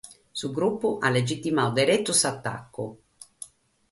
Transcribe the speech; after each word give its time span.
Su 0.39 0.47
grupu 0.59 0.89
at 1.09 1.13
legitimadu 1.17 1.77
deretu 1.79 2.17
s'atacu. 2.21 2.87